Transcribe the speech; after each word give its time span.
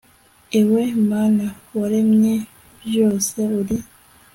ewe 0.59 0.83
mana 1.09 1.45
waremye 1.77 2.35
vyose, 2.85 3.35
+r, 3.51 3.53
uri 3.59 3.77